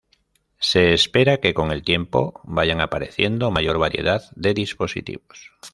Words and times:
Se 0.57 0.93
espera 0.93 1.37
que 1.41 1.53
con 1.53 1.69
el 1.71 1.83
tiempo 1.83 2.41
vayan 2.43 2.81
apareciendo 2.81 3.51
mayor 3.51 3.77
variedad 3.77 4.23
de 4.35 4.55
dispositivos. 4.55 5.51